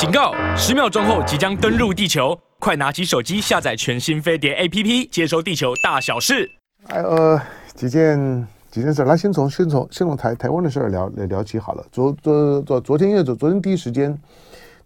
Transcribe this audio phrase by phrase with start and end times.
[0.00, 0.32] 警告！
[0.56, 6.50] 十秒钟后即将登陆地球，快拿起手机下载全新飞碟 APP，接收地球大小事。
[6.84, 7.38] 哎呃，
[7.74, 11.84] 几件几件事，来先从先从先从台台湾的事儿聊聊聊起好了。
[11.92, 14.18] 昨昨昨昨天因为昨昨天第一时间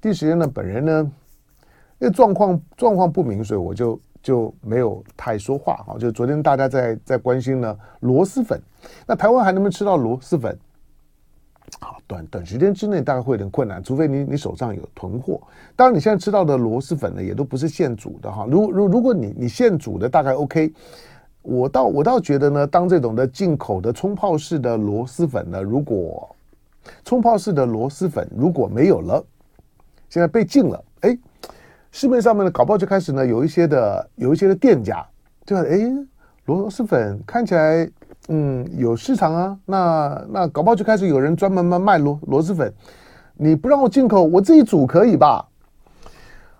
[0.00, 1.08] 第一时间呢，本人呢
[2.00, 5.96] 因为状况状况不明，所以我就就没有太说话哈。
[5.96, 8.60] 就昨天大家在在关心呢螺蛳粉，
[9.06, 10.58] 那台湾还能不能吃到螺蛳粉？
[11.80, 15.40] 好，短短时间之内大概会有点困难，除非你你手上有囤货。
[15.74, 18.46] 当然，你现在吃到的螺蛳粉呢，也都不是现煮的哈。
[18.48, 20.72] 如如如果你你现煮的大概 OK，
[21.42, 26.34] 我倒我倒觉得呢，当这种的进口的冲泡式的螺蛳粉呢，如果
[27.04, 29.24] 冲泡式的螺蛳粉如果没有了，
[30.08, 31.18] 现在被禁了，哎，
[31.90, 35.04] 市面上面呢，搞不好就开始呢有一些的有一些的店家，
[35.44, 35.78] 就哎
[36.44, 37.90] 螺蛳粉看起来。
[38.28, 42.72] 嗯，有市场啊，那那搞不好就开始有人专门卖卖螺螺蛳粉，
[43.34, 45.46] 你不让我进口，我自己煮可以吧？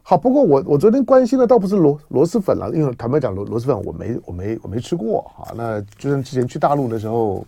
[0.02, 5.50] 好，不过我我昨天关心的倒不是螺螺蛳粉了，因为坦白讲螺螺蛳粉我没我没我没吃过哈。
[5.56, 7.46] 那就像之前去大陆的时候，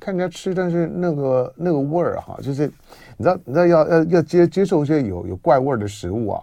[0.00, 2.66] 看人家吃，但是那个那个味儿哈，就是
[3.16, 6.42] 你知道你知道要要要接接受一些有有怪味儿的食物啊。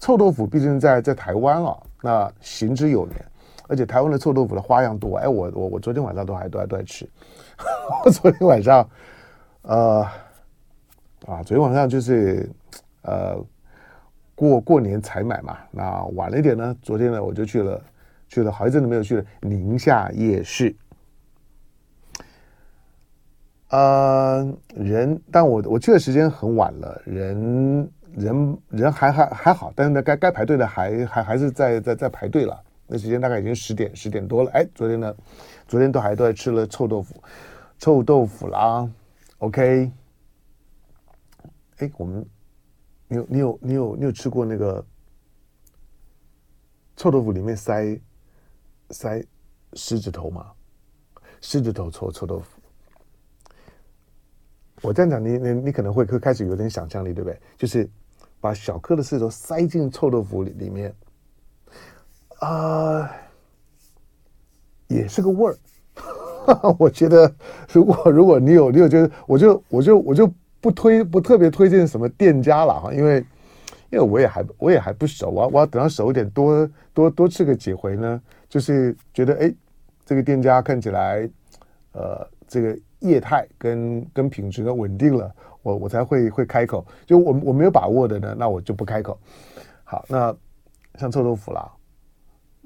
[0.00, 3.22] 臭豆腐毕竟在在台湾啊，那行之有年。
[3.66, 7.08] 而且台湾的臭豆腐的花样多，哎，我我我昨天晚上都还都还都在吃。
[8.04, 8.88] 我昨天晚上，
[9.62, 10.02] 呃，
[11.26, 12.48] 啊，昨天晚上就是
[13.02, 13.36] 呃
[14.34, 17.80] 过过年才买嘛，那晚了一点呢，昨天呢我就去了
[18.28, 20.74] 去了好一阵子没有去了宁夏夜市。
[23.70, 32.62] 呃，人，但我我去的时间很晚了，人人人还还还好，但是呢该该排队的还还还是在在在排队了。
[32.86, 35.16] 那时间大概已经十点十点多了，哎，昨天呢，
[35.66, 37.14] 昨天都还都在吃了臭豆腐，
[37.78, 38.86] 臭豆腐啦
[39.38, 39.90] ，OK，
[41.78, 42.26] 哎，我们，
[43.08, 44.84] 你有你有你有你有吃过那个
[46.94, 47.98] 臭豆腐里面塞
[48.90, 49.24] 塞
[49.72, 50.52] 狮子头吗？
[51.40, 52.60] 狮子头臭臭豆腐，
[54.82, 57.40] 我这样讲，你你你可能会会开始有点想象力，对不对？
[57.56, 57.88] 就是
[58.42, 60.94] 把小颗的狮子头塞进臭豆腐里里面。
[62.40, 63.10] 啊、
[64.88, 65.56] 也是个味儿。
[66.78, 67.32] 我觉得，
[67.72, 70.30] 如果如果你有你有觉得，我就我就我就
[70.60, 73.24] 不推不特别推荐什么店家了哈，因为
[73.90, 79.54] 因为我也还我也还不熟啊，我要等到熟一点，多多多吃个几回呢，就是觉得哎，
[80.04, 81.26] 这个店家看起来
[81.92, 86.84] 呃这个业态跟跟品质呢稳定了，我我才会会开口。
[87.06, 89.18] 就我我没有把握的呢，那我就不开口。
[89.82, 90.36] 好，那
[90.98, 91.72] 像臭豆腐啦。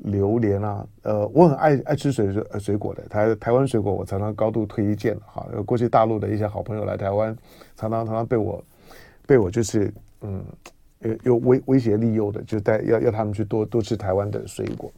[0.04, 5.44] 榴莲啊，呃，我很爱爱吃水水水果的，台台湾水果我常常高度推荐哈。
[5.66, 7.36] 过去大陆的一些好朋友来台湾，
[7.76, 8.64] 常常常常被我
[9.26, 10.44] 被我就是嗯
[11.00, 14.88] 有有威威胁利诱的，就带要要他们去多多吃台湾的水果。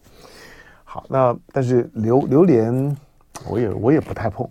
[0.84, 2.96] 好，那但是榴榴莲
[3.48, 4.46] 我也我也不太碰。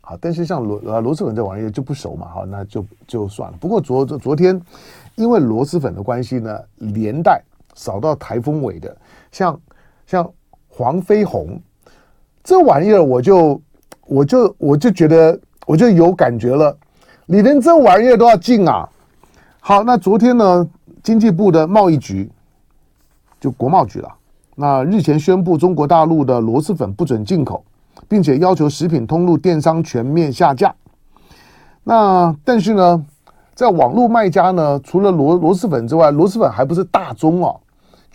[0.00, 3.58] 好，但是像螺啊螺蛳粉这玩意儿就不熟嘛，好，那就就算了。
[3.60, 4.58] 不过昨昨天
[5.16, 7.42] 因为螺蛳粉的关系呢，连带。
[7.76, 8.96] 扫到台风尾的，
[9.30, 9.60] 像
[10.06, 10.28] 像
[10.66, 11.60] 黄飞鸿
[12.42, 13.62] 这玩意儿，我就
[14.06, 16.76] 我就我就觉得我就有感觉了。
[17.26, 18.88] 你连这玩意儿都要禁啊？
[19.60, 20.68] 好，那昨天呢，
[21.02, 22.30] 经济部的贸易局
[23.40, 24.08] 就国贸局了，
[24.54, 27.64] 那日前宣布中国大陆的螺蛳粉不准进口，
[28.08, 30.74] 并且要求食品通路电商全面下架。
[31.82, 33.04] 那但是呢，
[33.54, 37.60] 在网络卖家呢，除了螺螺蛳粉之外，螺蛳粉还不是大宗哦。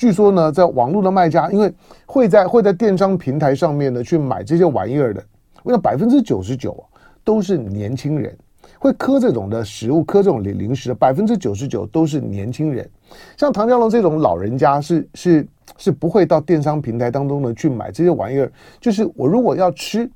[0.01, 1.71] 据说呢，在网络的卖家，因为
[2.07, 5.23] 会在会在电商平台上面呢去买这些玩意儿的，
[5.61, 6.83] 我想百分之九十九
[7.23, 8.35] 都是年轻人，
[8.79, 12.89] 会磕这种的食物，磕这种零零食的百分之九十九都是年轻人。
[13.37, 15.47] 像唐家龙这种老人家是是
[15.77, 18.51] 是不会到电商平台当中呢去买这些玩意儿。
[18.79, 20.09] 就是我如果要吃，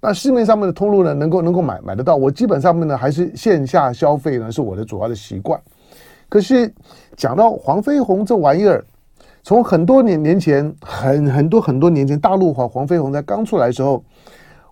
[0.00, 5.60] 那市面上面的通路呢能够能够买买得到，我基本上面呢还是线下消费呢是我的主要的习惯。
[6.28, 6.72] 可是
[7.16, 8.84] 讲到黄飞鸿这玩意儿。
[9.42, 14.04] 从很多年年前，很很多很多年前，大陆黄黄飞鸿在刚出来的时候，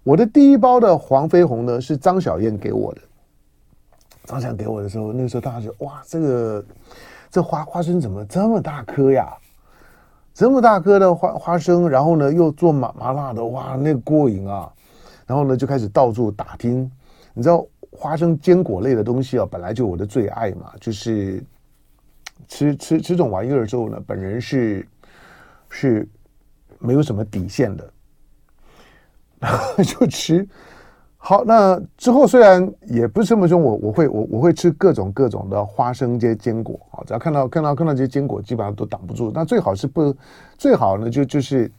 [0.04, 3.00] 我的第一包的黄飞鸿呢是张小燕给我的。
[4.24, 6.64] 张小燕给我的时候，那时候大家就哇，这个
[7.30, 9.32] 这花花生怎么这么大颗呀？
[10.34, 14.70] 这么大颗的花花生，然后呢又做麻麻辣的，哇，那个过瘾啊！
[15.26, 16.88] 然后呢就开始到处打听，
[17.32, 21.42] 你知道花生坚果类的东西啊，本来就我的最爱嘛，就是。
[22.46, 24.86] 吃吃吃这种玩意儿之后呢，本人是
[25.68, 26.08] 是
[26.78, 27.92] 没有什么底线的，
[29.84, 30.46] 就吃，
[31.16, 39.30] 好，那之后虽然也不是这么凶，我我会我我会吃各种各种的花生这些坚果啊，只要看到看到看到这些坚果，基本上都挡不住。
[39.34, 40.14] 那最好是不
[40.56, 41.70] 最好呢，就就是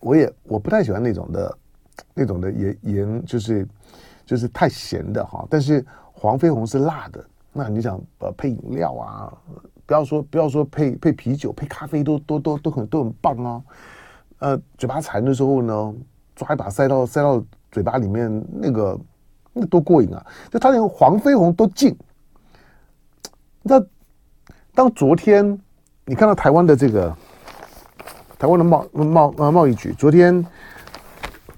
[0.00, 1.58] 我也我不太喜欢那种的
[2.12, 3.66] 那种的盐盐，就是
[4.26, 5.46] 就是太咸的哈。
[5.48, 7.24] 但是黄飞鸿是辣的，
[7.54, 9.32] 那你想呃配饮料啊，
[9.86, 13.62] 不要说不要说配配啤酒，配咖啡都都都都很都很棒啊。
[14.40, 15.94] 呃，嘴巴馋的时候呢，
[16.36, 17.42] 抓一把塞到塞到。
[17.74, 18.96] 嘴巴里面那个
[19.52, 20.24] 那多过瘾啊！
[20.48, 21.92] 就他连黄飞鸿都进。
[23.64, 23.84] 那
[24.72, 25.58] 当昨天
[26.04, 27.12] 你看到台湾的这个
[28.38, 30.46] 台湾的贸贸呃贸易局，昨天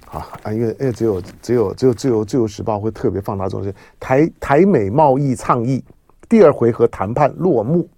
[0.07, 3.75] 啊啊，因为因为只有只有只有自由自由时报会特别放大这种事。
[3.99, 5.85] 台台美贸易倡议
[6.29, 7.89] 第二回合谈判落幕，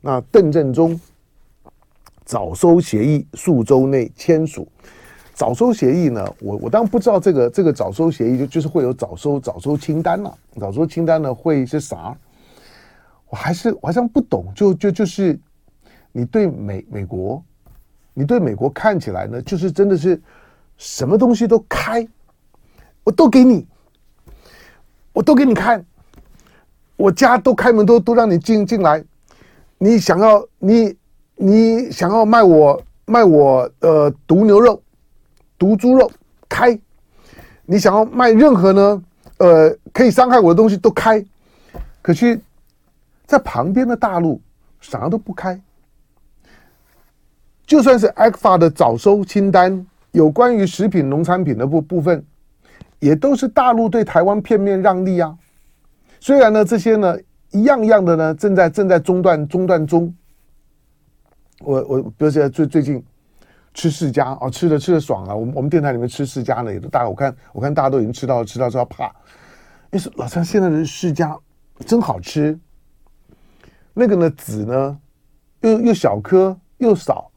[0.00, 0.98] 那邓振中
[2.24, 4.66] 早收协议数周内签署。
[5.34, 6.22] 早收协议呢？
[6.40, 12.14] 我我当然不知道这个这个早收协议就就是会有早收早收清单了，早收清单呢会是啥？
[13.28, 14.52] 我还是我好像不懂。
[14.54, 15.38] 就就就是
[16.12, 17.42] 你对美美国，
[18.12, 20.20] 你对美国看起来呢，就是真的是
[20.80, 22.08] 什么东西都开，
[23.04, 23.66] 我都给你，
[25.12, 25.84] 我都给你看，
[26.96, 29.04] 我家都开门都都让你进进来。
[29.76, 30.96] 你想要你
[31.36, 34.82] 你想要卖我卖我呃毒牛肉。
[35.58, 36.10] 毒猪肉
[36.48, 36.80] 开，
[37.66, 39.04] 你想要卖任何呢？
[39.36, 41.22] 呃，可以伤害我的东西都开。
[42.00, 42.40] 可是，
[43.26, 44.40] 在旁边的大陆
[44.80, 45.60] 啥都不开。
[47.66, 52.24] 就算是 ECFA 的早收清单，有关于食品农产品的部部分，
[52.98, 55.36] 也都是大陆对台湾片面让利啊。
[56.18, 57.16] 虽然呢，这些呢
[57.50, 60.14] 一样样的呢正在正在中断中断中。
[61.60, 63.04] 我我比如说最最近。
[63.72, 65.32] 吃释迦哦，吃的吃的爽啊！
[65.32, 69.14] 我们我们电台里面吃释迦呢，也都大我看我看大家都已经吃到吃到吃到怕。
[69.92, 71.38] 你说老三现在的释迦
[71.86, 72.58] 真好吃，
[73.94, 74.98] 那个呢籽呢
[75.60, 77.30] 又又小颗又少，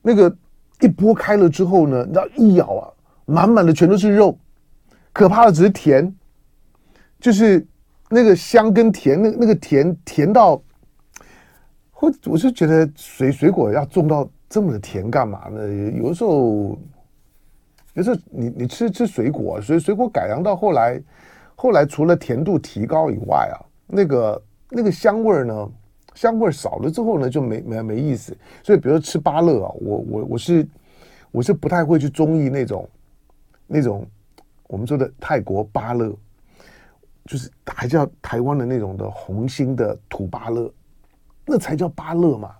[0.00, 0.34] 那个
[0.80, 2.92] 一剥开了之后呢，你知道一咬啊，
[3.24, 4.38] 满满的全都是肉，
[5.12, 6.14] 可怕的只是甜，
[7.20, 7.66] 就是
[8.08, 10.62] 那个香跟甜，那那个甜甜到，
[12.00, 14.28] 我我是觉得水水果要种到。
[14.48, 15.60] 这么的甜干嘛呢？
[15.90, 16.78] 有的时候，
[17.94, 21.02] 有时候你你吃吃水果，所以水果改良到后来，
[21.56, 23.58] 后来除了甜度提高以外啊，
[23.88, 25.68] 那个那个香味儿呢，
[26.16, 28.36] 香味少了之后呢，就没没没意思。
[28.64, 30.66] 所以，比如说吃芭乐啊，我我我是
[31.30, 32.88] 我是不太会去中意那种
[33.68, 34.04] 那种
[34.66, 36.12] 我们说的泰国芭乐，
[37.26, 40.72] 就是还叫台湾的那种的红心的土芭乐，
[41.44, 42.50] 那才叫芭乐嘛。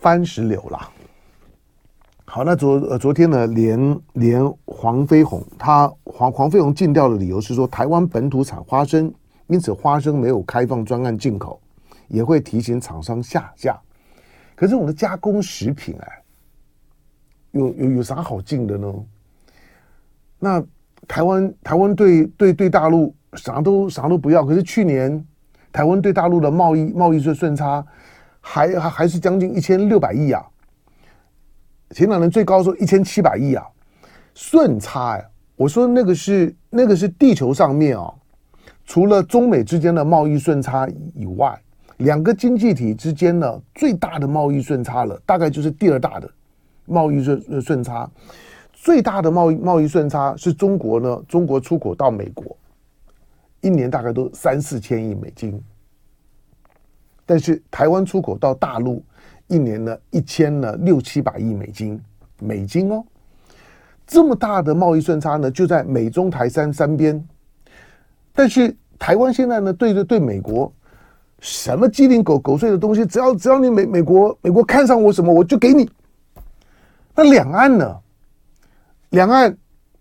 [0.00, 0.88] 番石榴啦，
[2.24, 9.12] 好，那昨呃昨天呢，连连黄飞鸿，他黄黄飞鸿禁掉的理由是说，台湾本土产花生，
[9.50, 11.60] 因此花生没有开放专案进口，
[12.08, 13.78] 也会提醒厂商下架。
[14.54, 16.22] 可是我们的加工食品哎，
[17.50, 18.94] 有有有啥好进的呢？
[20.38, 20.64] 那
[21.08, 25.26] 台湾台湾对对对大陆啥都啥都不要，可是去年
[25.72, 27.84] 台湾对大陆的贸易贸易税顺差。
[28.42, 30.42] 还还还是将近一千六百亿啊！
[31.90, 33.62] 前两年最高说一千七百亿啊，
[34.32, 35.30] 顺差哎！
[35.56, 38.10] 我说那个是那个是地球上面啊，
[38.90, 41.56] 除了中美之间的贸易顺差以外，
[41.98, 46.28] 两个经济体之间呢最大的贸易顺差了，大概就是第二大的
[46.86, 48.10] 贸易顺顺差。
[48.72, 52.56] 最大的贸易贸易顺差是中国呢，中国出口到美国，
[53.60, 55.62] 一年大概都三四千亿美金。
[57.24, 59.04] 但是台湾出口到大陆
[59.46, 62.00] 一年呢一千呢六七百亿美金，
[62.40, 63.04] 美金哦，
[64.04, 67.24] 这么大的贸易顺差呢就在美中台三三边。
[68.40, 70.72] 但是台湾现在呢对着对美国
[71.40, 75.90] 什么鸡零狗狗碎的东西，只要只要你美美国美国看上我什么我就给你。
[77.14, 78.00] 那两岸呢？
[79.10, 79.54] 两岸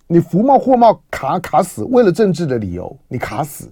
[0.07, 3.69] 你服贸货贸卡卡死，为了政治的理由你卡死。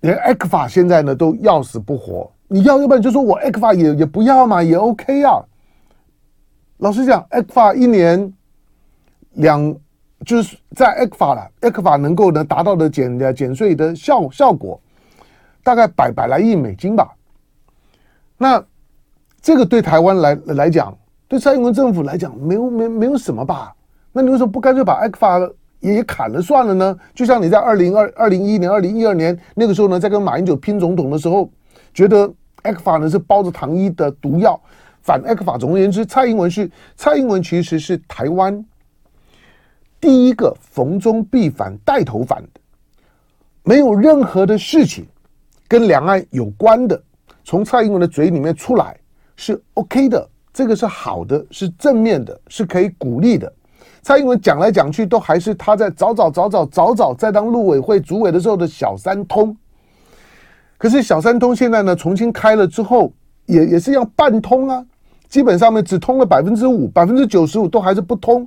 [0.00, 5.42] 连 ECFA 现在呢都要死不活，你要要不然就说我 ECFA 也也不要嘛，也 OK 啊。
[6.76, 8.30] 老实讲，ECFA 一年
[9.36, 9.74] 两
[10.24, 14.80] 就是在 ECFA 了，ECFA 能够呢达到的减的减税的效效果，
[15.62, 17.12] 大概百百来亿美金吧。
[18.38, 18.64] 那
[19.40, 20.96] 这个对台湾来来讲，
[21.28, 23.74] 对蔡英文政府来讲，没有没没有什么吧？
[24.12, 25.52] 那你为什么不干脆把 ECFA？
[25.80, 26.96] 也砍了算了呢？
[27.12, 31.50] 就像你在二零二二零一一年、二零一二年那个时候呢，在跟马英九拼总统的时候，
[31.92, 34.60] 觉得 ECFA 呢是包着糖衣的毒药，
[35.00, 35.58] 反 ECFA。
[35.58, 38.64] 总而言之，蔡英文是蔡英文其实是台湾
[40.02, 42.60] 第一个逢中必反带头反的，
[43.62, 45.06] 没有任何的事情
[45.68, 47.00] 跟两岸有关的，
[47.44, 48.98] 从蔡英文的嘴里面出来
[49.36, 53.50] 是 OK 的，这个是好的，是正面的，是可以鼓励的。
[54.02, 59.56] 蔡英文讲来讲去都还是他在早早早早早早在当陆委会主委的时候的小三通，
[60.76, 63.12] 可是小三通现在呢重新开了之后，
[63.46, 64.84] 也也是要半通啊，
[65.28, 68.44] 基本上面只通了百分之五，百分之九十五都还是不通。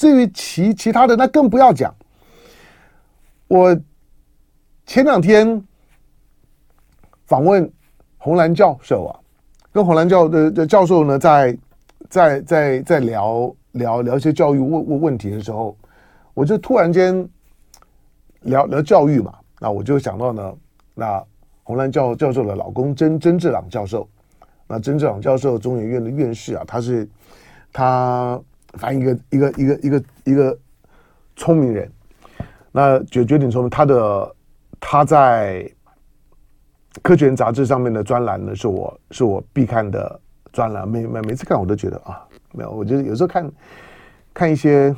[0.00, 1.94] 至于其其他的，那更不要讲。
[3.48, 3.78] 我
[4.86, 5.62] 前两天
[7.26, 7.70] 访问
[8.16, 9.20] 洪兰教授啊，
[9.70, 11.58] 跟洪兰教的的教授呢，在
[12.08, 15.76] 在在在聊聊聊一些教育问问问题的时候，
[16.32, 17.28] 我就突然间
[18.40, 20.54] 聊聊教育嘛，那我就想到呢，
[20.94, 21.22] 那
[21.62, 24.08] 洪兰教教授的老公曾曾志朗教授，
[24.66, 27.06] 那曾志朗教授中研院的院士啊，他是
[27.70, 28.40] 他。
[28.74, 30.58] 反正一个一个一个一个一个
[31.36, 31.90] 聪明人，
[32.70, 33.70] 那绝绝顶聪明。
[33.70, 34.36] 他的
[34.78, 35.64] 他在
[37.02, 40.20] 《科学人》杂志上面的专栏呢，是我是我必看的
[40.52, 40.88] 专栏。
[40.88, 42.70] 每每每次看我都觉得啊，没有。
[42.70, 43.52] 我觉得有时候看
[44.32, 44.94] 看一些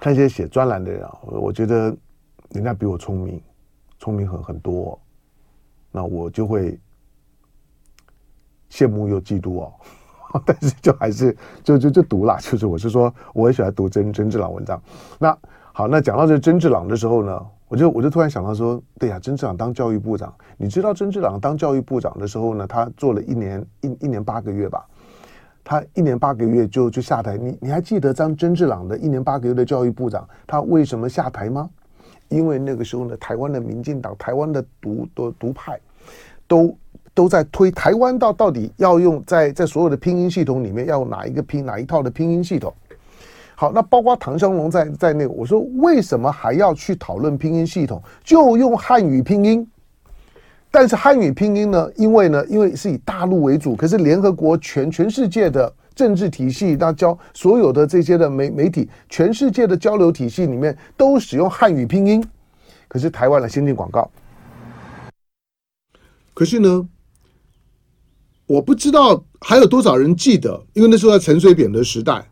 [0.00, 1.94] 看一些写专栏的人啊，我觉得
[2.50, 3.42] 人家比我聪明，
[3.98, 4.98] 聪明很很多，
[5.90, 6.78] 那我就会
[8.70, 9.74] 羡慕又嫉妒哦。
[10.44, 14.80] 但是就还是就就就读了，就是我是说，我也喜欢读曾曾志朗文章。
[15.18, 15.36] 那
[15.72, 24.84] 好，那讲到这曾志朗的时候呢，我就我就突然想到说，对呀，曾志朗当教育部长，你知道曾志朗当教育部长的时候呢，他做了一年一一年八个月吧，
[25.62, 27.36] 他一年八个月就就下台。
[27.36, 31.68] 你你还记得当曾志朗的一年八个月的教育部长，他为什么下台吗？
[32.28, 35.78] 因为那个时候呢，台湾的民进党、台湾的独独独派
[36.46, 36.76] 都。
[37.16, 42.70] 都在推台湾到到底要用在在所有的拼音系统里面要用哪一个拼哪一套的拼音系统？
[43.54, 48.02] 好，那包括唐湘龙在在内，我说为什么还要去讨论拼音系统？
[48.22, 49.66] 就用汉语拼音。
[50.70, 51.90] 但是汉语拼音呢？
[51.96, 62.22] 因为呢，因为是以大陆为主，可是联合国全全世界的政治体系，那交所有的这些的媒媒体，全世界的交流体系里面都使用汉语拼音。
[62.88, 64.10] 可是台湾的先进广告，
[66.34, 66.86] 可是呢？
[68.46, 72.24] 我不知道还有多少人记得，因为那时候在陈水扁的时代，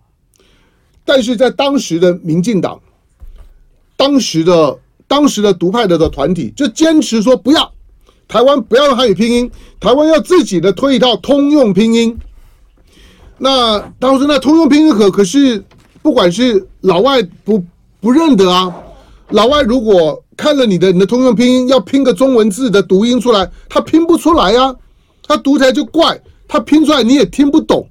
[1.05, 2.81] 但是在当时的民进党，
[3.97, 4.79] 当时的
[5.09, 7.73] 当时的独派的的团体就坚持说不要，
[8.29, 12.17] 台湾不要用汉语拼音，台湾要自己的推一套通用拼音。
[13.37, 15.63] 那当时那通用拼音可可是
[16.01, 17.65] 不管是老外不
[18.01, 18.73] 不认得啊，
[19.31, 24.77] 老外如果看了你的你的通用拼音，要拼个中文字的读音出来，他拼不出来呀、啊。
[25.27, 27.89] 他读起来就怪，他拼出来你也听不懂，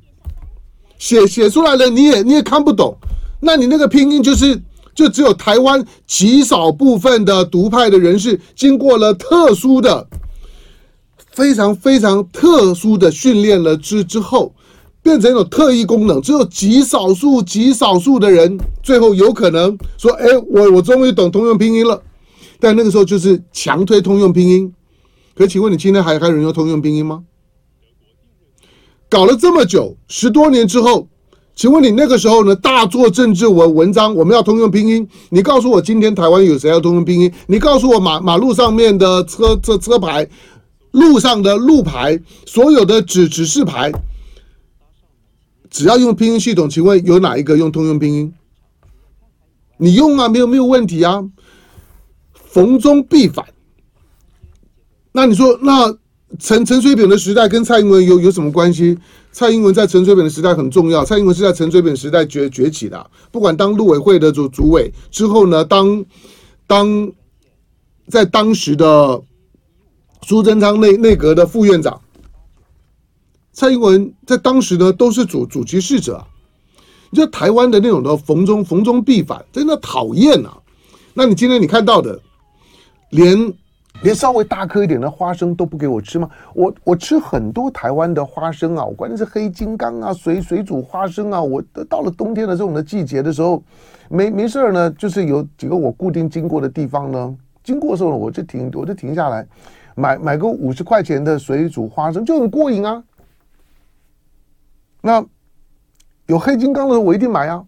[0.98, 2.96] 写写出来了你也你也看不懂，
[3.40, 4.62] 那你那个拼音就是
[4.94, 10.08] 就只有台湾极少部分的独派的人士经过了特殊的、
[11.32, 14.54] 非常非常特殊的训练了之之后，
[15.02, 22.02] 变成一种特异功能，只有极少数极少数的人最后有可能说：“哎，我我终于懂通用拼音了。”
[22.60, 24.72] 但那个时候就是强推通用拼音。
[25.36, 27.24] 可请问你今天还还有人用通用拼音吗？
[29.10, 31.08] 搞了这么久，十多年之后，
[31.56, 32.56] 请问你那个时候呢？
[32.56, 35.08] 大做政治文文章，我们要通用拼音。
[35.30, 37.32] 你告诉我，今天台湾有谁要通用拼音？
[37.48, 40.28] 你告诉我马，马马路上面的车车车牌，
[40.92, 43.92] 路上的路牌，所有的指指示牌，
[45.70, 48.34] 只要用拼音系统，请问有哪一个用通用拼音？
[49.78, 51.24] 你用啊，没有没有问题啊。
[52.34, 53.46] 逢中必反。
[55.16, 55.96] 那你说，那
[56.40, 58.98] 陈陈水扁的时代跟蔡英文有有什么关系？
[59.32, 63.12] 蔡英文在陈水扁的时代很重要，蔡英文是在陈水扁时代崛崛起的。
[63.32, 66.04] 不管当陆委会的主主委之后呢，当
[66.66, 67.12] 当
[68.08, 69.22] 在当时的
[70.24, 72.02] 苏贞昌内内阁的副院长，
[73.52, 76.26] 蔡英文在当时呢都是主主其事者。
[77.12, 80.58] 你说台湾的那种的逢中逢中必反，真的讨厌啊！
[81.14, 82.20] 那你今天你看到的，
[83.12, 83.54] 连。
[84.02, 86.30] 连稍微大颗一点的花生都不给我吃吗？
[86.54, 91.42] 我我吃很多台湾的花生啊，我关键是黑金刚啊，水水煮花生啊。
[91.42, 93.64] 我到了冬天的这种的季节的时候，
[94.10, 99.48] 没没事儿呢，就是有几个我固定经过的地方呢，经过的时候呢，我就停，我就停下来，
[99.96, 103.02] 买买个五十块钱的水煮花生，就很过瘾啊。
[105.02, 105.24] 那
[106.26, 107.64] 有黑金刚的时候，我一定买啊。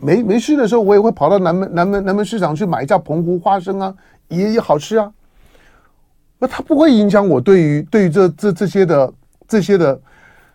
[0.00, 3.94] 没没事的时候，我也会跑到南门南门南门市场去买一下澎湖花生啊。
[4.32, 5.12] 也也好吃啊，
[6.38, 9.12] 那它不会影响我对于对于这这这些的
[9.46, 10.00] 这些的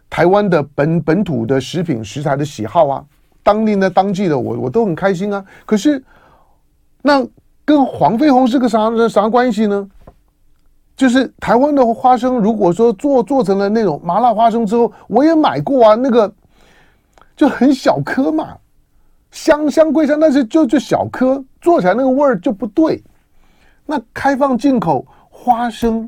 [0.09, 3.05] 台湾的本本土的食品食材的喜好啊，
[3.43, 5.45] 当令的当季的，我我都很开心啊。
[5.65, 6.03] 可是
[7.01, 7.25] 那
[7.63, 9.87] 跟黄飞鸿是个啥啥关系呢？
[10.95, 16.33] 就是台湾的花生，如果说做做成了那种麻辣花生之后，我也买过啊，那个
[17.35, 18.57] 就很小颗嘛，
[19.29, 23.03] 香香归香，但是就就小颗，做起来那个味儿就不对。
[23.87, 26.07] 那开放进口花生。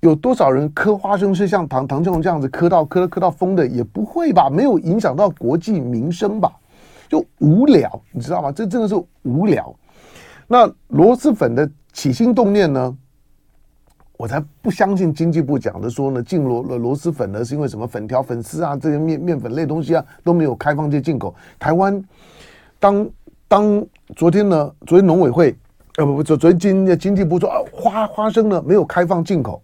[0.00, 3.66] 有多少人磕花生是像唐唐建宏这样子磕到磕磕到疯的？
[3.66, 6.52] 也不会吧，没有影响到国计民生吧？
[7.08, 8.52] 就无聊，你知道吗？
[8.52, 9.74] 这真的是无聊。
[10.46, 12.94] 那螺蛳粉的起心动念呢？
[14.18, 21.34] 我才不相信经济部讲的说呢，进螺螺螺蛳粉呢是因为什么粉条、粉丝啊这些面面粉类东西啊都没有开放这进口。
[21.58, 22.04] 台湾
[22.78, 23.08] 当
[23.48, 25.56] 当昨天呢，昨天农委会
[25.96, 29.62] 呃不不昨昨天经经济部说啊花花生呢没有开放进口。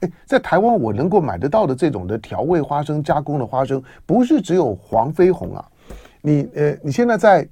[0.00, 5.64] 哎，在台湾我能够买得到的这种的调味花生、加工的花生，不是只有黄飞鸿啊。
[6.22, 7.48] 你呃，你现在在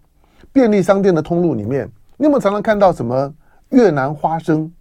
[0.52, 3.34] 便利商店的通路里面，你有没有常常看到什么
[3.70, 4.72] 越南花生、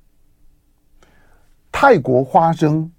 [1.71, 2.89] 泰国花生？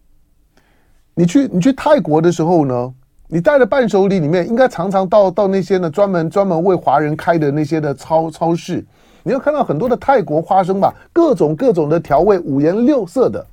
[1.14, 2.94] 你去你去泰国的时候呢，
[3.28, 8.84] 你带的伴手礼里面，应该常常到到那些呢专门专门为华人开的那些的超超市，
[9.26, 13.44] 你要看到很多的泰国花生吧，各种各种的调味，五颜六色的。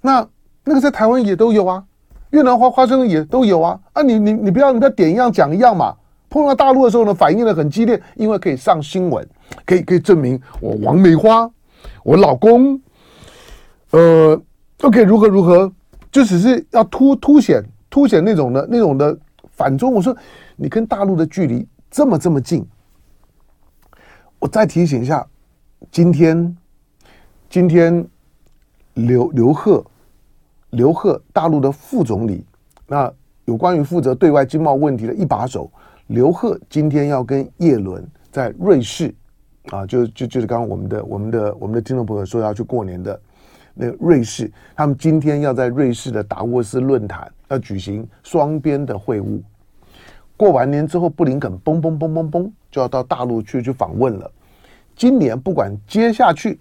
[0.00, 0.26] 那
[0.64, 1.84] 那个在台湾也都有啊，
[2.30, 4.02] 越南花花生也都有啊啊！
[4.02, 5.94] 你你你不要你不要点一样讲一样嘛。
[6.28, 9.24] 碰到大陆的时候呢，反应的很激烈，因为可以上新闻，
[9.64, 11.48] 可以可以证明我王美花，
[12.02, 12.80] 我老公，
[13.92, 14.42] 呃
[14.82, 15.70] ，OK 如何如何，
[16.10, 19.16] 就只是要凸凸显凸显那种的那种的
[19.52, 19.94] 反中。
[19.94, 20.14] 我说
[20.56, 22.66] 你跟大陆的距离这么这么近，
[24.38, 25.26] 我再提醒一下，
[25.90, 26.56] 今天
[27.48, 28.06] 今天
[28.94, 29.84] 刘刘鹤。
[30.70, 32.44] 刘鹤，大陆的副总理，
[32.86, 33.10] 那
[33.46, 35.70] 有关于负责对外经贸问题的一把手，
[36.08, 39.14] 刘鹤今天要跟叶伦在瑞士，
[39.70, 43.18] 啊，就就就是刚刚我们的我们的我们的听众朋友说要去过年的
[43.74, 49.40] 那个瑞士，他们今天要在瑞士的达沃斯论坛要举行双边的会晤。
[50.36, 54.30] 过完年之后，布林肯嘣嘣嘣嘣嘣就要到大陆去去访问了。
[54.94, 56.60] 今年不管接下去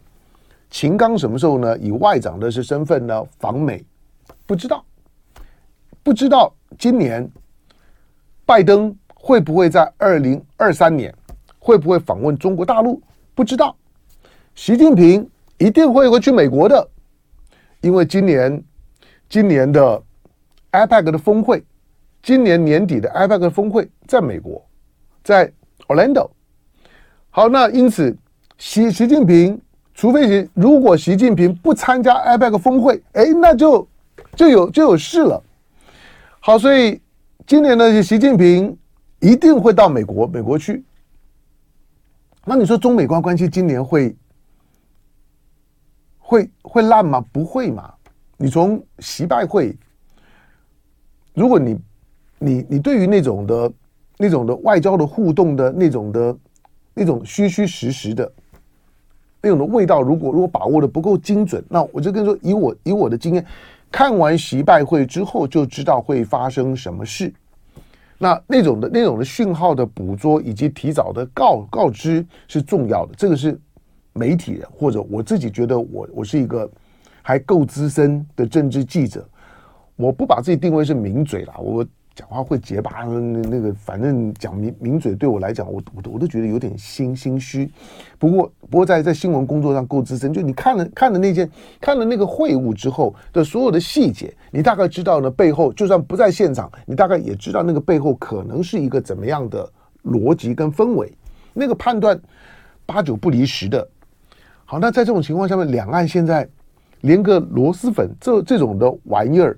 [0.70, 3.84] 秦刚什么时候呢，以外长的是身份呢访美。
[4.46, 4.86] 不知道，
[6.02, 7.30] 不知道今年
[8.46, 11.14] 拜登会不会在二零二三年
[11.60, 13.02] 会不会访问中国大陆？
[13.34, 13.76] 不知道，
[14.54, 16.88] 习近平一定会会去美国的，
[17.82, 18.64] 因为今年
[19.28, 20.02] 今年的
[20.72, 21.62] APEC 的峰会，
[22.24, 24.66] 今年年底的 APEC 峰会在美国，
[25.22, 25.52] 在
[25.88, 26.30] Orlando。
[27.30, 28.16] 好，那因此
[28.58, 29.60] 习习近平，
[29.94, 33.88] 除非习如果习近平不参加 APEC 峰会，哎，那就。
[34.36, 35.42] 就有就有事了，
[36.42, 37.00] 好，所以
[37.48, 38.78] 今年呢，习近平
[39.22, 40.84] 一定会到美国美国去。
[42.44, 44.14] 那你说中美关关系今年会
[46.20, 47.24] 会会烂吗？
[47.32, 47.94] 不会嘛？
[48.36, 49.74] 你从习拜会，
[51.34, 51.80] 如果你
[52.38, 53.72] 你你对于那种的
[54.18, 56.38] 那种的外交的互动的那种的
[56.94, 58.32] 那种虚虚实实的
[59.42, 63.46] 那种的味道，如果如果把握的不够精准，那我就跟你说，以我以我的经验。
[63.92, 67.32] 看完习拜会之后，就知道会发生什么事。
[68.18, 73.14] 那那种的那种的讯号的捕捉以及提早的告告知是重要的。
[73.16, 73.60] 这个是
[74.14, 76.70] 媒体人或者我自己觉得我我是一个
[77.22, 79.26] 还够资深的政治记者，
[79.96, 81.86] 我不把自己定位是名嘴啦，我。
[82.16, 87.70] 讲话会结巴，那那个反正讲名名嘴对我来讲，我我都我都觉得有点心心虚。
[88.18, 91.50] 不过不过在在新闻工作上够资深，就你看了看了那件
[91.82, 99.70] 看了那个会晤之后的所有的细节，你大概知道呢背后就算不在现场，你大概也知道那个背后可能是一个怎么样的
[100.06, 101.12] 逻辑跟氛围，
[101.54, 102.18] 那个判断
[102.86, 103.86] 八九不离十的。
[104.64, 106.48] 好，那在这种情况下面，两岸现在
[107.02, 109.58] 连个螺蛳粉这这种的玩意儿。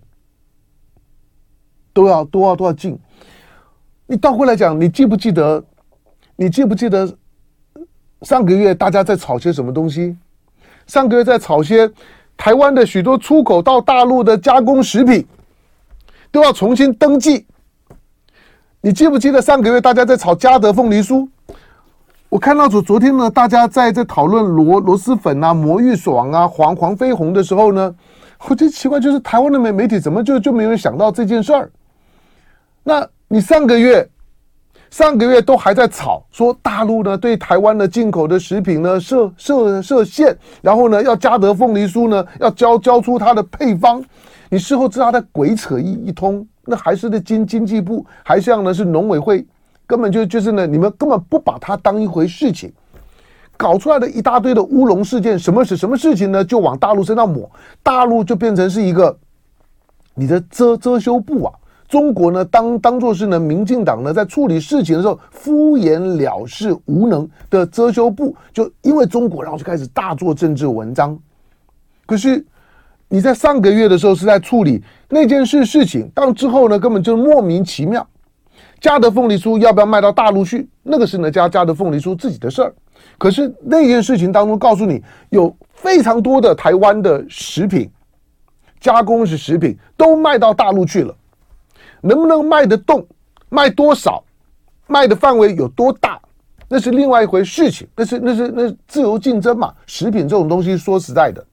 [1.97, 2.95] 都要都要都要进。
[4.05, 5.63] 你倒过来讲，你记不记得？
[6.35, 7.11] 你记不记得
[8.21, 10.15] 上个月大家在炒些什么东西？
[10.85, 11.91] 上个月在炒些
[12.37, 15.25] 台湾的许多出口到大陆的加工食品
[16.31, 17.47] 都要重新登记。
[18.79, 21.27] 你记不记得上个月大家在炒嘉德凤梨酥？
[22.29, 27.95] 我看到昨昨天呢，大家在在讨论螺螺蛳粉啊、魔芋爽啊、黄黄飞鸿的时候呢，
[28.47, 31.71] 我觉得奇怪，就是台湾的媒媒体怎么就就没有想到这件事儿？
[32.87, 34.09] 那你上个月，
[34.89, 44.01] 上个月都还在吵，说大陆呢对台湾的进口的食品呢设设设限，然后呢要嘉德凤梨酥呢要交交出它的配方，
[44.49, 49.45] 你事后知道他鬼扯一一通，那还是的经经济部，还像呢是农委会，
[49.85, 52.71] 根本就就是呢，你们根本不把它当一回事情，
[53.57, 56.41] 搞出来的一大堆的乌龙事件，什么是什么事情呢？
[56.41, 57.51] 就往大陆身上抹，
[57.83, 59.19] 大陆就变成是一个
[60.15, 61.53] 你的遮遮羞布啊。
[61.87, 71.17] 中国呢，当当做是呢，民进党呢在处理事情的时候敷衍了事、无能的遮羞布，就因为中国，然后就开始大做政治文章。
[72.05, 72.45] 可是
[73.07, 78.05] 你在上个月的时候是在处理那件事事情，到之后呢，根本就莫名其妙。
[78.81, 80.67] 嘉德凤梨酥要不要卖到大陆去？
[80.83, 82.73] 那个是呢嘉嘉德凤梨酥自己的事儿。
[83.17, 87.89] 可是那件事情当中告诉你，有非常多的台湾的食品
[88.79, 91.15] 加工是食品都卖到大陆去了。
[92.01, 93.05] 能不能卖得动，
[93.49, 94.23] 卖多少，
[94.87, 96.19] 卖的范围有多大，
[96.67, 97.87] 那是另外一回事情。
[97.95, 99.73] 那是那是那自由竞争嘛。
[99.85, 101.45] 食品这种东西，说实在的，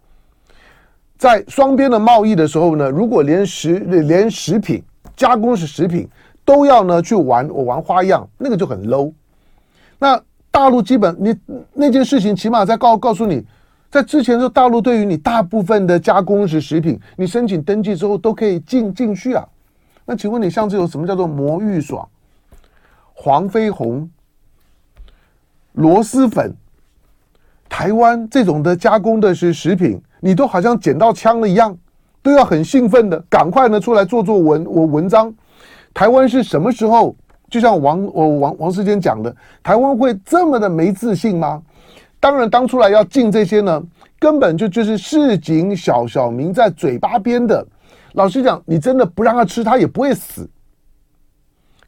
[1.16, 4.82] 在双边的贸易的时候呢，如果连食连食品
[5.16, 6.08] 加工是食品
[6.44, 9.12] 都要呢去玩我玩花样，那个就很 low。
[9.98, 11.34] 那大陆基本你
[11.72, 13.44] 那件事情，起码在告告诉你，
[13.90, 19.46] 在之前的时候，大陆对于你大部分的加工是食品，你申请登记之后都可以进进去啊。
[20.04, 22.06] 那请问你像这种什么叫做魔芋爽、
[23.12, 24.08] 黄飞鸿、
[25.72, 26.54] 螺蛳粉、
[27.68, 31.76] 台湾这种的加工的是食品，你都好像捡到枪了一样，
[32.22, 35.34] 都要很兴奋的，赶快呢出来做做文我文章。
[35.92, 37.16] 台湾是什么时候？
[37.50, 41.62] 就像王我王王世坚讲的，台湾会这么的没自信吗？
[42.18, 43.82] 当然，当出来要进这些呢，
[44.18, 47.64] 根本就就是市井小小民在嘴巴边的。
[48.14, 50.48] 老实讲，你真的不让他吃，他也不会死。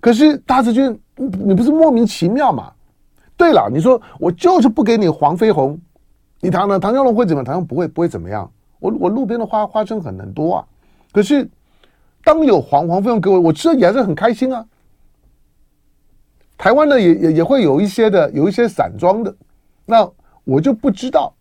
[0.00, 2.72] 可是大志军，你不是莫名其妙吗？
[3.36, 5.80] 对了，你说我就是不给你黄飞鸿，
[6.40, 6.78] 你唐呢？
[6.78, 7.44] 唐湘龙会怎么样？
[7.44, 8.50] 唐湘龙不会不会怎么样。
[8.78, 10.66] 我我路边的花花生很很多啊。
[11.12, 11.48] 可是
[12.24, 14.66] 当有黄黄飞鸿给我，我吃了也还是很开心啊。
[16.58, 19.32] 台湾呢也也也会有一些的，有一些散装的，
[19.84, 20.10] 那
[20.42, 21.32] 我就不知道。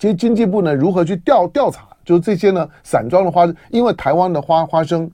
[0.00, 1.86] 其实经济部呢如何去调调查？
[2.02, 5.08] 就是这些呢，散装的花生，因为台湾的花花生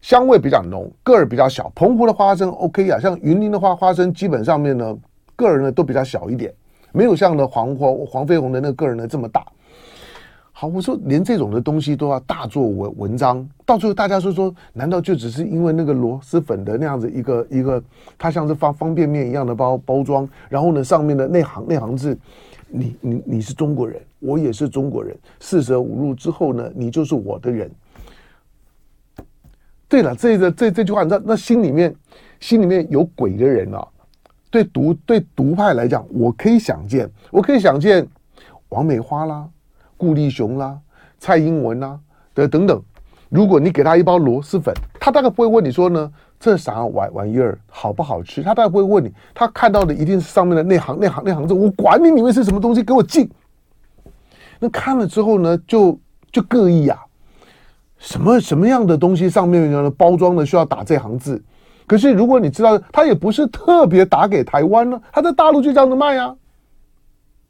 [0.00, 1.70] 香味比较浓，个儿比较小。
[1.74, 4.96] 澎湖的花生 OK 啊，像云林的花花生，基本上面呢，
[5.36, 6.50] 个儿呢都比较小一点，
[6.92, 9.44] 没有像呢黄黄黄飞鸿的那个个儿呢这么大。
[10.50, 17.80] 好，我说连这种的东西都要大做文文章，到最后大家说说，难道就只是因为那个螺蛳粉的那样子一个一个，
[18.16, 22.18] 它像是方方便面一样的包包装，然后呢上面的那行那行字。
[22.68, 25.16] 你你你是中国人，我也是中国人。
[25.40, 27.70] 四舍五入之后呢，你就是我的人。
[29.88, 31.94] 对了，这个这这句话，那那心里面
[32.40, 33.86] 心里面有鬼的人啊，
[34.50, 38.06] 对独对独派来讲，我可以想见，我可以想见
[38.70, 39.48] 王美花啦、
[39.96, 40.78] 顾立雄啦、
[41.18, 41.98] 蔡英文啦
[42.34, 42.82] 的等等。
[43.28, 46.12] 如果你给他一包螺蛳粉，他大概不会问你说呢。
[46.38, 48.42] 这啥玩玩意儿好不好吃？
[48.42, 51.54] 他大概会问你，他看到的一定是上面的那行那行那行字。
[51.54, 53.28] 我管你里面是什么东西，给我进。
[54.58, 55.98] 那看了之后呢，就
[56.30, 56.98] 就各异啊。
[57.98, 61.42] 什么什么样的东西上面呢包装的需要打这行字？
[61.86, 66.36] 可是如果你知道，他也不是特别打给台湾呢，他在大陆就这样子卖啊。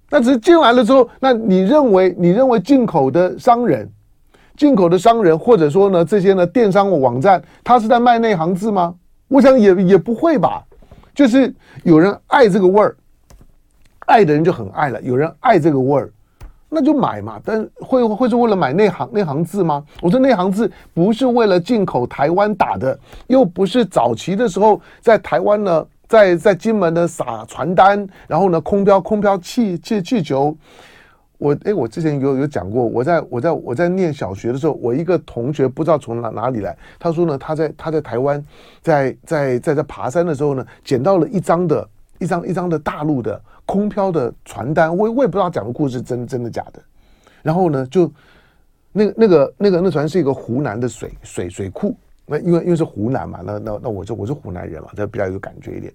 [0.08, 3.90] 那只是进来了之后，那你认为你认为进口的商人？
[4.56, 8.94] 进口的商人，或者说呢，这些呢电商网站，他是在卖那行字吗？
[9.28, 10.62] 我想也也不会吧。
[11.14, 12.96] 就是有人爱这个味儿，
[14.06, 15.00] 爱的人就很爱了。
[15.02, 16.10] 有人爱这个味儿，
[16.68, 17.40] 那就买嘛。
[17.44, 19.82] 但会会是为了买那行那行字吗？
[20.02, 30.54] 我说那行字不是为了进口台湾打的，又不是早期的时候在台湾呢，在在金门呢撒传单，然后呢空飘空飘气气气球。
[31.38, 38.42] 我哎，我之前有有讲过，我在我在我在念小学的时候，我一个同学不知道从哪哪里来，他说呢，他在他在台湾，
[38.80, 46.82] 在在在在爬山的时候呢，捡到了一张的一张一张的大陆的空飘的传单，我我也不知道讲的故事真真的假的，
[47.42, 48.10] 然后呢，就
[48.92, 51.94] 那个那个那个那船是一个湖南的水水水库，
[52.24, 55.92] 那因为因为是湖南嘛，那那那我就我是湖南人嘛，这比较有感觉一点。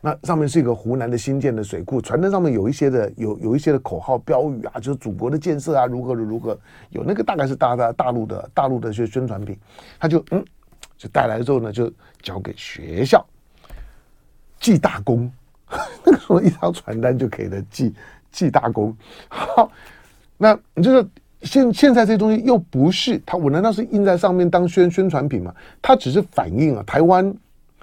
[0.00, 6.56] 那上面是一个湖南的新建的水库，传单上面有一些的有有一些的口号标语啊，就是祖国的建设啊，如何如何，
[6.90, 9.58] 有那个大概是大大大陆的大陆的一些宣传品，
[9.98, 10.44] 他就嗯，
[10.96, 11.90] 就带来之后呢，就
[12.22, 13.26] 交给学校
[14.60, 15.28] 记大功，
[16.04, 17.92] 那个时候一张传单就可以了记
[18.30, 18.96] 记大功。
[19.28, 19.72] 好，
[20.36, 21.04] 那你就是
[21.42, 25.52] 现现在这东西又不是他，我难道是印在上面当宣宣传品吗？
[25.82, 27.34] 它只是反映啊台湾。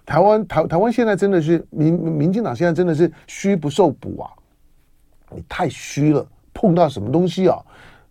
[0.05, 4.29] 台湾台台湾现在真的是民民进党现在真的是虚不受补啊！
[5.31, 7.57] 你太虚了，碰到什么东西啊，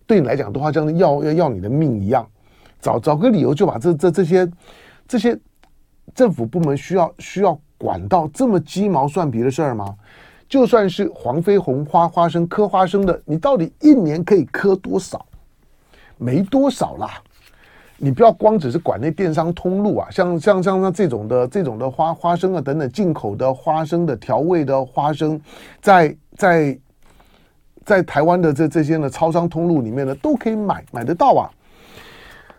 [0.07, 2.27] 对你来讲的话像要要要你的命一样。
[2.81, 4.51] 找找个理由就把这这这些
[5.07, 5.39] 这些
[6.15, 9.95] 政府部门需要需要管到这么鸡毛蒜皮的事儿吗？
[10.49, 15.25] 就算是黄飞鸿花花生嗑花生的，你到底一年可以嗑多少？
[16.19, 17.23] 没多少啦。
[18.05, 25.41] 你不要光只是管那电商通路啊，像像像像这种的这种的花花生啊等等进口的花生的调味的花生，
[25.81, 26.77] 在在
[27.85, 31.47] 在台湾的这这些呢超商通路里面呢都可以买买得到啊。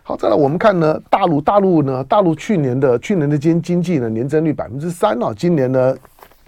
[0.02, 5.94] 好，再来我们看呢大陆大陆呢大陆去年的去年的经经济呢年增率百分之三啊，今年呢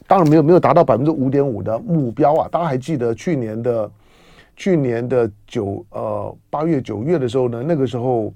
[0.06, 2.48] 当然没有没有达到百分之五点五的目标啊。
[2.50, 3.90] 大家还记得去年的
[4.56, 8.32] 去年的九呃八月九月的时候呢，那个时候。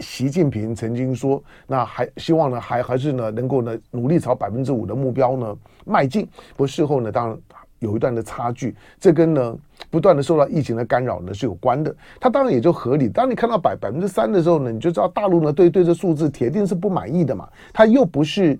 [0.00, 6.24] 习近平曾经说：“那还希望呢，还还是呢，能够呢，努力朝百分之五的目标呢迈进。
[6.24, 7.38] 不过事后呢，当然
[7.78, 9.56] 有一段的差距，这跟呢
[9.90, 11.94] 不断的受到疫情的干扰呢是有关的。
[12.18, 13.08] 他当然也就合理。
[13.08, 17.48] 当你看到百百分之三的时候呢，你就知道大陆呢对对这数字铁定是不满意的嘛。
[17.72, 18.58] 他又不是。”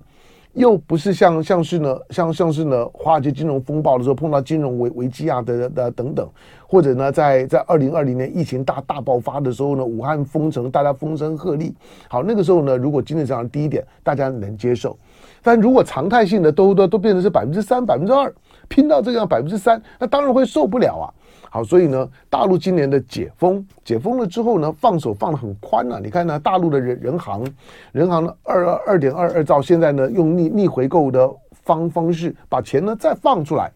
[0.54, 6.28] 又不是像像是呢，像像是呢，华尔街金融风暴的时候碰到金融危危机啊的的等等，
[6.66, 11.72] 或者呢，在在二零二零年疫情大大爆发的时候呢，武汉封城，大家风声鹤唳。
[12.08, 14.98] 好，那个时候呢，如果经济上低一点，大家能接受。
[15.42, 18.32] 但如果常态性的都都都变成是百分之三、百分之二，
[18.68, 21.06] 拼到这样百分之三，那当然会受不了啊。
[21.52, 25.98] 好，所以呢，大陆今年的解封，解封了之后呢，放手放的很宽啊。
[26.00, 27.44] 你看呢，大陆的人人行，
[27.90, 33.72] 人行的二二二点二二兆，现在呢用逆逆回购的方方式把钱呢再放出来，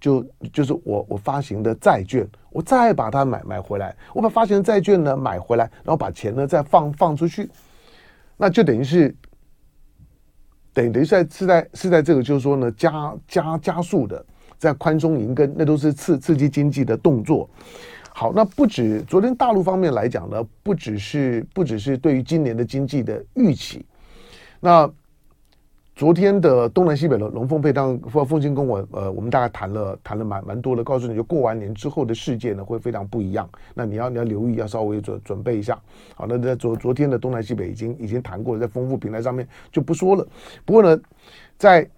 [0.00, 7.50] 就就是我我发行的债券，我再把它买买回来，我把发行的债券呢买回来，然后把钱呢再放放出去，
[8.36, 9.12] 那就等于是
[10.72, 14.24] 等于等于是在是在是在这个就是说呢加加加速的。
[14.58, 17.48] 在宽松银根，那都是刺刺激经济的动作。
[18.12, 23.84] 好，那不止昨天大陆方面来讲呢，不只是不只是对于今年的经济的预期。
[24.58, 24.90] 那
[25.94, 33.48] 昨天的东南西北的龙凤配当或凤新跟我呃，我们大概谈了谈了蛮蛮多的，告诉你就过完年之后的世界呢会非常不一样。
[33.74, 35.78] 那你要你要留意，要稍微准准备一下。
[36.14, 40.26] 好，那在昨昨天的东南西北已经已经谈过了，在丰富平台上面就不说了。
[40.64, 41.00] 不过呢，
[41.56, 41.88] 在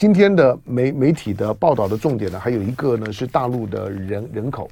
[0.00, 4.66] 今天的媒媒体的报道的重点呢，还有一个呢是大陆的人人口，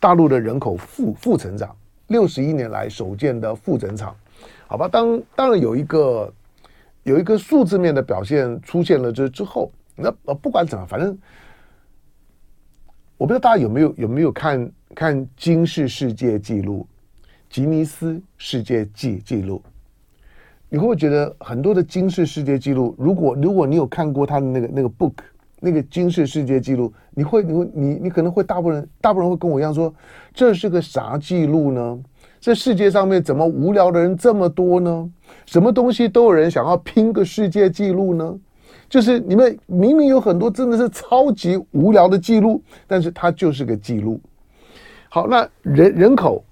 [0.00, 4.16] 大陆的人口负负成长，六十一年来首见的负增长，
[4.66, 4.88] 好吧？
[4.88, 6.32] 当当然有一个
[7.02, 11.10] 有一个数字面的表现出现了之之后，那呃不管怎么，反正
[13.18, 16.88] 我不知道大家有没有有没有看看金氏世界纪录、
[17.50, 19.62] 吉尼斯世界纪纪录。
[20.68, 22.94] 你会不会觉得很多的金氏世界纪录？
[22.98, 25.12] 如果如果你有看过他的那个那个 book，
[25.60, 29.94] 那个金氏世界纪录，你会你会你你可能会大部分人大部分人会跟我一样说，
[30.32, 31.98] 这是个啥记录呢？
[32.40, 35.10] 这世界上面怎么无聊的人这么多呢？
[35.46, 38.38] 什么东西都有人想要拼个世界纪录呢？
[38.86, 44.20] 就是你们明明有很多真的是超级无聊的记录，但是它就是个记录。
[45.08, 46.44] 好，那人人口，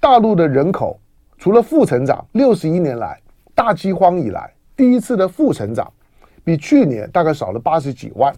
[0.00, 0.98] 大陆的人口
[1.38, 3.20] 除了负成长，六十一年来。
[3.54, 5.90] 大饥荒以来第一次的负成长，
[6.44, 8.30] 比去年大概少了八十几万，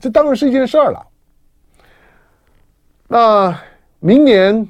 [0.00, 1.06] 这当然是一件事儿了。
[3.06, 3.56] 那
[4.00, 4.68] 明年，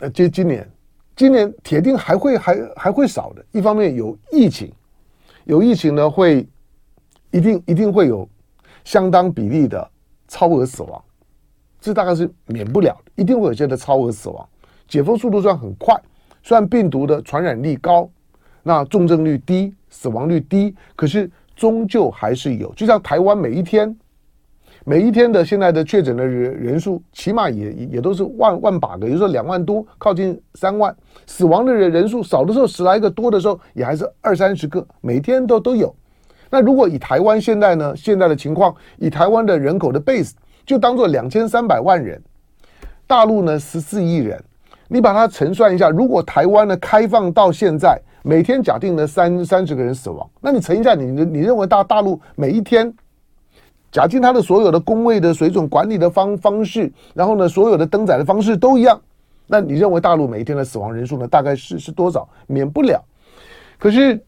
[0.00, 0.66] 呃，今今年，
[1.14, 3.44] 今年铁定还会还还会少的。
[3.52, 4.72] 一方面有疫情，
[5.44, 6.48] 有疫情呢，会
[7.30, 8.26] 一定一定会有
[8.84, 9.86] 相当比例的
[10.28, 11.04] 超额死亡，
[11.78, 14.48] 这大概是免不了的，一定会有些的超额死亡。
[14.88, 15.94] 解封速度算很快。
[16.42, 18.08] 虽然病毒的传染力高，
[18.62, 22.72] 那重症率低，死亡率低，可是终究还是有。
[22.74, 23.94] 就像台湾每一天，
[24.84, 30.94] 每一天的现在的确诊的人人数，起码也也都是万万把个，也就是说两万多，靠近三万。
[31.26, 35.94] 死亡的人人数少的时候十来个，多的时候也还是二三十个，每天都都有。
[36.48, 40.32] 那如果以台湾现在呢，现在的情况，以台湾的人口的 base
[40.64, 42.22] 就当做两千三百万人，
[43.06, 44.42] 大陆呢十四亿人。
[44.88, 52.92] 你把它乘算一下，如果台湾呢开放到现在，每天假定呢三三十个人死亡，那你乘一下你，你你认为大大陆每一天，
[53.92, 59.00] 假定它的所有的工位的水准、管理的方方式，然后呢所有的登载的方式都一样，
[59.46, 62.28] 那你认为大陆每一天的死亡人数呢大概是是多少？
[62.46, 63.02] 免不了。
[63.78, 64.20] 可是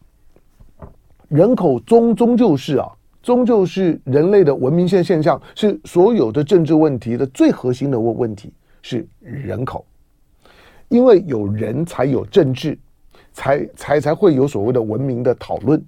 [1.27, 2.87] 人口终终究是啊，
[3.23, 9.83] 终究是人类的文明现现象，是所有的政治问题的最核心的问问题是人口。
[10.91, 12.77] 因为有人才有政治，
[13.31, 15.81] 才才才会有所谓的文明的讨论，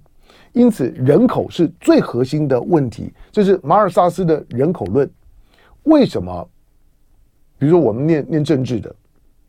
[0.52, 3.12] 因此人口是最核心的问题。
[3.30, 5.08] 这是马尔萨斯的人口论。
[5.82, 6.48] 为什么
[7.58, 8.96] 比如说我们念念政治的，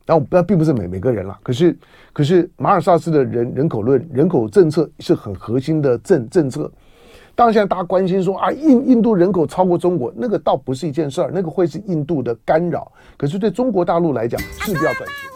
[0.06, 1.78] 然后那并不是每每个人啦，可是
[2.12, 6.70] 可是马尔萨斯的人人口论人口政策是很核心的政政策。
[7.34, 12.92] 当然现在大家关心说啊，印印度人口超过中国，那个倒不是一件事儿，那个会是印度的干扰。
[13.16, 15.35] 可是对中国大陆来讲，势必要转型。